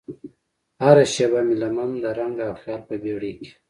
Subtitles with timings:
[0.83, 3.49] هره شیبه مې لمن د رنګ او خیال په بیړۍ کې